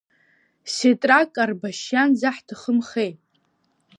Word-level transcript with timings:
Сетрак 0.73 1.27
Карбашьиан 1.35 2.09
дзаҳҭахымхеи? 2.15 3.11